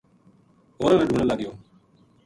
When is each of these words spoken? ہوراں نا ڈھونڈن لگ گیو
ہوراں 0.77 0.97
نا 0.99 1.03
ڈھونڈن 1.09 1.25
لگ 1.29 1.37
گیو 1.39 1.51